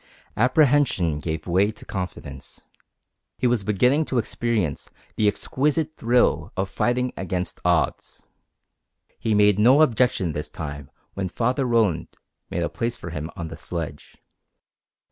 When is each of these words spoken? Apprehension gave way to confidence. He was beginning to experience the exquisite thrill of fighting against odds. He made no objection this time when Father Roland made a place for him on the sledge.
Apprehension 0.35 1.19
gave 1.19 1.45
way 1.45 1.69
to 1.71 1.85
confidence. 1.85 2.61
He 3.37 3.45
was 3.45 3.63
beginning 3.63 4.05
to 4.05 4.17
experience 4.17 4.89
the 5.15 5.27
exquisite 5.27 5.93
thrill 5.93 6.51
of 6.57 6.71
fighting 6.71 7.11
against 7.15 7.59
odds. 7.63 8.25
He 9.19 9.35
made 9.35 9.59
no 9.59 9.83
objection 9.83 10.31
this 10.31 10.49
time 10.49 10.89
when 11.13 11.29
Father 11.29 11.67
Roland 11.67 12.07
made 12.49 12.63
a 12.63 12.67
place 12.67 12.97
for 12.97 13.11
him 13.11 13.29
on 13.35 13.49
the 13.49 13.57
sledge. 13.57 14.17